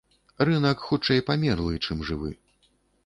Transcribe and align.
Рынак 0.47 0.79
хутчэй 0.87 1.23
памерлы, 1.29 1.73
чым 1.89 2.03
жывы. 2.11 2.31